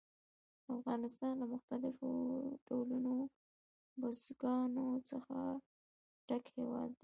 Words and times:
افغانستان 0.75 1.33
له 1.41 1.45
مختلفو 1.53 2.09
ډولونو 2.67 3.15
بزګانو 3.99 4.85
څخه 5.09 5.35
ډک 6.27 6.45
هېواد 6.55 6.89
دی. 6.93 6.99